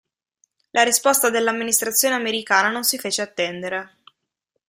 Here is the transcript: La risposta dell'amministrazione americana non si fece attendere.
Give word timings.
La 0.71 0.81
risposta 0.81 1.29
dell'amministrazione 1.29 2.15
americana 2.15 2.69
non 2.71 2.83
si 2.83 2.97
fece 2.97 3.21
attendere. 3.21 3.97